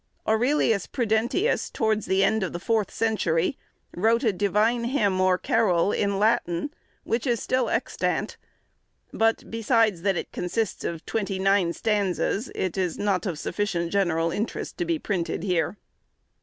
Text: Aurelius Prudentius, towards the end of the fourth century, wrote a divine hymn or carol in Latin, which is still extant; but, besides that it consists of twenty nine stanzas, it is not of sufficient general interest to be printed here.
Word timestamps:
Aurelius 0.27 0.87
Prudentius, 0.87 1.69
towards 1.69 2.07
the 2.07 2.23
end 2.23 2.41
of 2.41 2.53
the 2.53 2.59
fourth 2.59 2.89
century, 2.89 3.55
wrote 3.95 4.23
a 4.23 4.33
divine 4.33 4.85
hymn 4.85 5.21
or 5.21 5.37
carol 5.37 5.91
in 5.91 6.17
Latin, 6.17 6.73
which 7.03 7.27
is 7.27 7.39
still 7.39 7.69
extant; 7.69 8.35
but, 9.13 9.51
besides 9.51 10.01
that 10.01 10.17
it 10.17 10.31
consists 10.31 10.83
of 10.83 11.05
twenty 11.05 11.37
nine 11.37 11.71
stanzas, 11.71 12.49
it 12.55 12.79
is 12.79 12.97
not 12.97 13.27
of 13.27 13.37
sufficient 13.37 13.91
general 13.91 14.31
interest 14.31 14.75
to 14.79 14.85
be 14.85 14.97
printed 14.97 15.43
here. 15.43 15.77